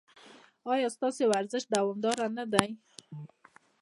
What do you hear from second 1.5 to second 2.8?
دوامدار نه دی؟